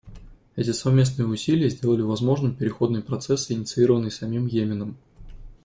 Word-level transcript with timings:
Эти 0.55 0.71
совместные 0.71 1.27
усилия 1.27 1.69
сделали 1.69 2.01
возможным 2.01 2.55
переходный 2.55 3.03
процесс, 3.03 3.51
инициированный 3.51 4.09
самим 4.09 4.47
Йеменом. 4.47 4.97